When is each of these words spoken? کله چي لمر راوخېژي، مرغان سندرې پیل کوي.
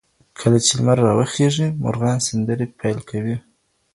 کله 0.39 0.57
چي 0.65 0.73
لمر 0.77 0.97
راوخېژي، 1.05 1.67
مرغان 1.83 2.17
سندرې 2.27 2.65
پیل 2.79 2.99
کوي. 3.09 3.35